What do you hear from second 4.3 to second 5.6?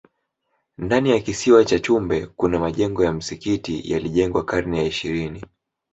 karne ya ishirini